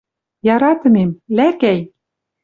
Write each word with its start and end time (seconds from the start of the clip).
Яратымем, 0.53 1.11
лӓкӓй 1.35 1.79